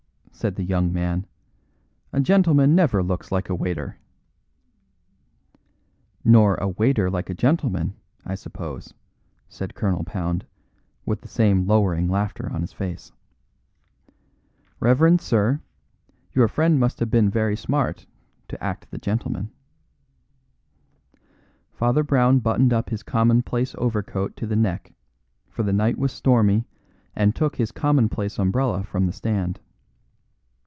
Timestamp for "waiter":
3.53-3.97, 6.67-7.11